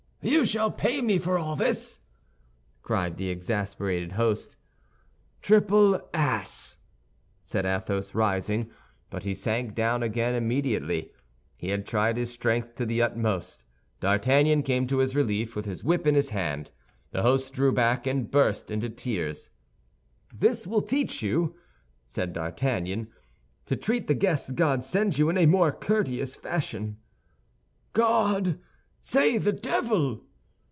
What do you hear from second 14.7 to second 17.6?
to his relief with his whip in his hand. The host